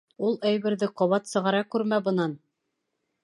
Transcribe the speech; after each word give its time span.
Ул 0.27 0.37
әйберҙе 0.51 0.87
ҡабат 1.01 1.29
сығара 1.33 1.61
күрмә 1.75 1.99
бынан. 2.09 2.33